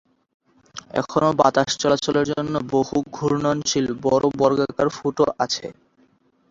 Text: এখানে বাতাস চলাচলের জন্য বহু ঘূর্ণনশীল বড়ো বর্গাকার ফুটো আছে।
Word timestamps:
এখানে 0.99 1.27
বাতাস 1.39 1.69
চলাচলের 1.81 2.25
জন্য 2.31 2.53
বহু 2.71 2.95
ঘূর্ণনশীল 3.15 3.85
বড়ো 4.05 4.27
বর্গাকার 4.39 4.87
ফুটো 4.97 5.23
আছে। 5.43 5.65